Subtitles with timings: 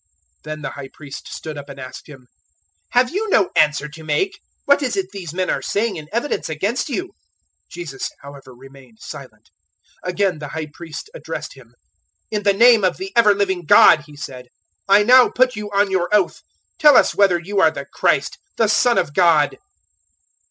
[0.43, 2.25] '"026:062 Then the High Priest stood up and asked Him,
[2.93, 4.39] "Have you no answer to make?
[4.65, 7.09] What is it these men are saying in evidence against you?"
[7.69, 9.51] 026:063 Jesus however remained silent.
[10.01, 11.75] Again the High Priest addressed Him.
[12.31, 14.47] "In the name of the ever living God," he said,
[14.89, 16.41] "I now put you on your oath.
[16.79, 19.55] Tell us whether you are the Christ, the Son of God."